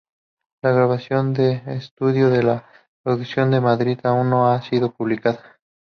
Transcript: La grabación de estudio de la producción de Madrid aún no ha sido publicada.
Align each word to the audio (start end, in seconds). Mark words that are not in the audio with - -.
La 0.63 0.71
grabación 0.71 1.31
de 1.35 1.61
estudio 1.67 2.31
de 2.31 2.41
la 2.41 2.67
producción 3.03 3.51
de 3.51 3.61
Madrid 3.61 3.99
aún 4.01 4.31
no 4.31 4.51
ha 4.51 4.59
sido 4.63 4.89
publicada. 4.91 5.59